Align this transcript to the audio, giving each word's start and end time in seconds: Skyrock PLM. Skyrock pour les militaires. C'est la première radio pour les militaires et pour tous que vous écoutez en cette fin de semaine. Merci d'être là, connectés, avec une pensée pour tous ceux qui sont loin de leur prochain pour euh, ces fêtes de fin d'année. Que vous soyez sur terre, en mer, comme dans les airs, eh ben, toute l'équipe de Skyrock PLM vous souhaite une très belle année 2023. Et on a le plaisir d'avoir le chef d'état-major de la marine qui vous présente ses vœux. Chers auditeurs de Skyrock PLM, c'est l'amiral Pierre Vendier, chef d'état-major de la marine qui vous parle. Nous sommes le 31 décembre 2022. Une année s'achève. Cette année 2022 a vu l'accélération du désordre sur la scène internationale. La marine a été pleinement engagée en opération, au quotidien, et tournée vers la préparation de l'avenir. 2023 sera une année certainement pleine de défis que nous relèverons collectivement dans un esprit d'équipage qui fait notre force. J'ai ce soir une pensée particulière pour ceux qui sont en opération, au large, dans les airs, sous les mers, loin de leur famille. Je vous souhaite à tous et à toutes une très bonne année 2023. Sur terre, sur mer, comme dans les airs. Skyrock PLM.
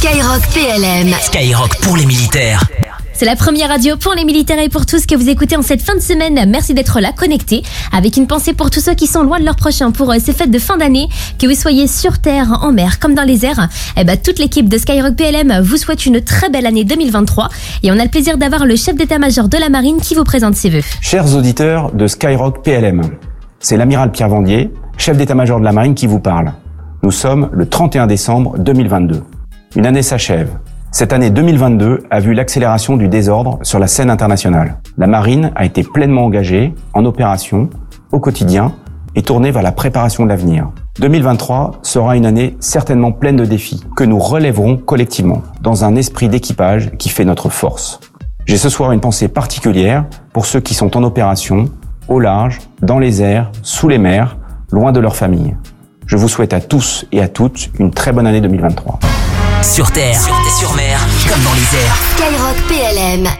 Skyrock 0.00 0.42
PLM. 0.54 1.12
Skyrock 1.20 1.76
pour 1.82 1.96
les 1.96 2.06
militaires. 2.06 2.62
C'est 3.14 3.24
la 3.24 3.34
première 3.34 3.68
radio 3.68 3.96
pour 3.96 4.14
les 4.14 4.24
militaires 4.24 4.60
et 4.60 4.68
pour 4.68 4.86
tous 4.86 5.06
que 5.06 5.16
vous 5.16 5.28
écoutez 5.28 5.56
en 5.56 5.62
cette 5.62 5.82
fin 5.82 5.96
de 5.96 6.00
semaine. 6.00 6.48
Merci 6.48 6.72
d'être 6.72 7.00
là, 7.00 7.10
connectés, 7.10 7.64
avec 7.92 8.16
une 8.16 8.28
pensée 8.28 8.52
pour 8.52 8.70
tous 8.70 8.78
ceux 8.78 8.94
qui 8.94 9.08
sont 9.08 9.24
loin 9.24 9.40
de 9.40 9.44
leur 9.44 9.56
prochain 9.56 9.90
pour 9.90 10.12
euh, 10.12 10.18
ces 10.24 10.32
fêtes 10.32 10.52
de 10.52 10.58
fin 10.60 10.76
d'année. 10.76 11.08
Que 11.40 11.48
vous 11.48 11.60
soyez 11.60 11.88
sur 11.88 12.20
terre, 12.20 12.60
en 12.62 12.70
mer, 12.70 13.00
comme 13.00 13.16
dans 13.16 13.24
les 13.24 13.44
airs, 13.44 13.68
eh 13.96 14.04
ben, 14.04 14.16
toute 14.16 14.38
l'équipe 14.38 14.68
de 14.68 14.78
Skyrock 14.78 15.16
PLM 15.16 15.62
vous 15.62 15.76
souhaite 15.76 16.06
une 16.06 16.20
très 16.20 16.48
belle 16.48 16.66
année 16.66 16.84
2023. 16.84 17.48
Et 17.82 17.90
on 17.90 17.98
a 17.98 18.04
le 18.04 18.10
plaisir 18.10 18.38
d'avoir 18.38 18.66
le 18.66 18.76
chef 18.76 18.94
d'état-major 18.94 19.48
de 19.48 19.58
la 19.58 19.68
marine 19.68 20.00
qui 20.00 20.14
vous 20.14 20.22
présente 20.22 20.54
ses 20.54 20.70
vœux. 20.70 20.84
Chers 21.00 21.34
auditeurs 21.34 21.90
de 21.90 22.06
Skyrock 22.06 22.62
PLM, 22.62 23.02
c'est 23.58 23.76
l'amiral 23.76 24.12
Pierre 24.12 24.28
Vendier, 24.28 24.70
chef 24.96 25.16
d'état-major 25.16 25.58
de 25.58 25.64
la 25.64 25.72
marine 25.72 25.96
qui 25.96 26.06
vous 26.06 26.20
parle. 26.20 26.52
Nous 27.02 27.10
sommes 27.10 27.48
le 27.52 27.68
31 27.68 28.06
décembre 28.06 28.58
2022. 28.58 29.24
Une 29.76 29.84
année 29.84 30.02
s'achève. 30.02 30.50
Cette 30.92 31.12
année 31.12 31.28
2022 31.28 32.04
a 32.10 32.20
vu 32.20 32.32
l'accélération 32.32 32.96
du 32.96 33.06
désordre 33.08 33.58
sur 33.62 33.78
la 33.78 33.86
scène 33.86 34.08
internationale. 34.08 34.78
La 34.96 35.06
marine 35.06 35.52
a 35.56 35.66
été 35.66 35.82
pleinement 35.82 36.24
engagée 36.24 36.74
en 36.94 37.04
opération, 37.04 37.68
au 38.10 38.18
quotidien, 38.18 38.72
et 39.14 39.22
tournée 39.22 39.50
vers 39.50 39.62
la 39.62 39.72
préparation 39.72 40.24
de 40.24 40.30
l'avenir. 40.30 40.70
2023 41.00 41.80
sera 41.82 42.16
une 42.16 42.24
année 42.24 42.56
certainement 42.60 43.12
pleine 43.12 43.36
de 43.36 43.44
défis 43.44 43.84
que 43.94 44.04
nous 44.04 44.18
relèverons 44.18 44.78
collectivement 44.78 45.42
dans 45.60 45.84
un 45.84 45.96
esprit 45.96 46.30
d'équipage 46.30 46.90
qui 46.98 47.10
fait 47.10 47.26
notre 47.26 47.50
force. 47.50 48.00
J'ai 48.46 48.56
ce 48.56 48.70
soir 48.70 48.92
une 48.92 49.00
pensée 49.00 49.28
particulière 49.28 50.06
pour 50.32 50.46
ceux 50.46 50.60
qui 50.60 50.72
sont 50.72 50.96
en 50.96 51.02
opération, 51.02 51.66
au 52.08 52.20
large, 52.20 52.60
dans 52.80 52.98
les 52.98 53.20
airs, 53.20 53.52
sous 53.62 53.88
les 53.88 53.98
mers, 53.98 54.38
loin 54.70 54.92
de 54.92 55.00
leur 55.00 55.14
famille. 55.14 55.54
Je 56.06 56.16
vous 56.16 56.28
souhaite 56.28 56.54
à 56.54 56.60
tous 56.62 57.04
et 57.12 57.20
à 57.20 57.28
toutes 57.28 57.70
une 57.78 57.90
très 57.90 58.12
bonne 58.12 58.26
année 58.26 58.40
2023. 58.40 58.98
Sur 59.62 59.90
terre, 59.90 60.20
sur 60.58 60.72
mer, 60.74 61.00
comme 61.28 61.42
dans 61.42 61.54
les 61.54 61.78
airs. 61.78 61.96
Skyrock 62.16 62.56
PLM. 62.68 63.28